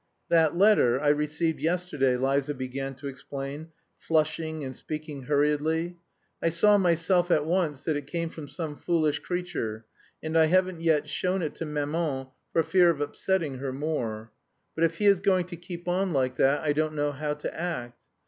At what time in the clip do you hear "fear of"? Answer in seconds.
12.63-12.99